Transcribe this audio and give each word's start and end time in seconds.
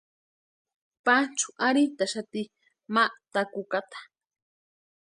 Panchu 1.05 1.47
arhintaxati 1.67 2.43
ma 2.93 3.03
takukata. 3.33 3.99